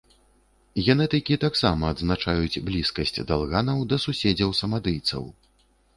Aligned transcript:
Генетыкі 0.85 1.35
таксама 1.43 1.83
адзначаюць 1.95 2.61
блізкасць 2.69 3.15
далганаў 3.33 3.77
да 3.93 4.03
суседзяў-самадыйцаў. 4.07 5.23